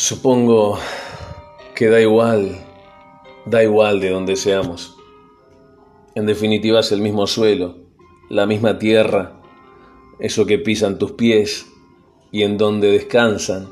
[0.00, 0.78] Supongo
[1.74, 2.56] que da igual,
[3.44, 4.96] da igual de donde seamos.
[6.14, 7.76] En definitiva es el mismo suelo,
[8.30, 9.42] la misma tierra,
[10.18, 11.66] eso que pisan tus pies
[12.32, 13.68] y en donde descansan.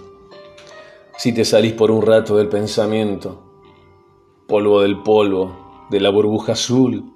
[1.17, 3.43] Si te salís por un rato del pensamiento,
[4.47, 7.11] polvo del polvo, de la burbuja azul,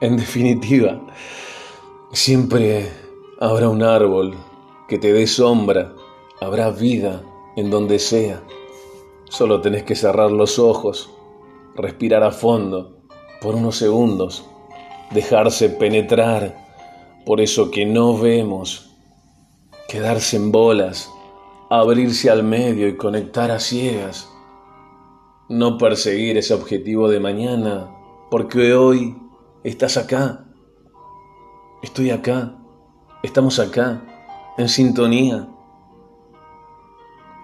[0.00, 1.04] en definitiva,
[2.12, 2.92] siempre
[3.40, 4.36] habrá un árbol
[4.86, 5.96] que te dé sombra,
[6.40, 7.24] habrá vida
[7.56, 8.42] en donde sea.
[9.24, 11.10] Solo tenés que cerrar los ojos,
[11.74, 12.98] respirar a fondo
[13.40, 14.44] por unos segundos,
[15.10, 16.56] dejarse penetrar
[17.24, 18.90] por eso que no vemos,
[19.88, 21.10] quedarse en bolas,
[21.70, 24.28] abrirse al medio y conectar a ciegas.
[25.48, 27.90] No perseguir ese objetivo de mañana,
[28.30, 29.16] porque hoy
[29.64, 30.46] estás acá,
[31.82, 32.56] estoy acá,
[33.22, 34.02] estamos acá,
[34.56, 35.48] en sintonía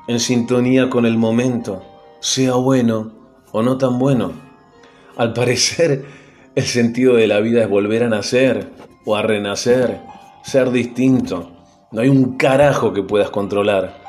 [0.09, 1.83] en sintonía con el momento,
[2.21, 3.13] sea bueno
[3.53, 4.33] o no tan bueno.
[5.17, 6.07] Al parecer,
[6.55, 8.73] el sentido de la vida es volver a nacer
[9.05, 10.01] o a renacer,
[10.43, 11.53] ser distinto.
[11.93, 14.01] No hay un carajo que puedas controlar.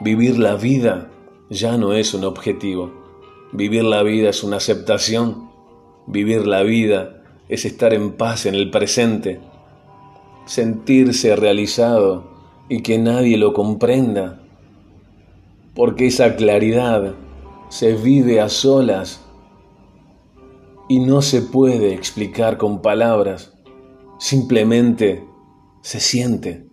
[0.00, 1.08] Vivir la vida
[1.48, 2.92] ya no es un objetivo.
[3.52, 5.48] Vivir la vida es una aceptación.
[6.06, 9.40] Vivir la vida es estar en paz en el presente.
[10.44, 12.34] Sentirse realizado
[12.68, 14.43] y que nadie lo comprenda
[15.74, 17.14] porque esa claridad
[17.68, 19.20] se vive a solas
[20.88, 23.54] y no se puede explicar con palabras,
[24.18, 25.24] simplemente
[25.82, 26.66] se siente.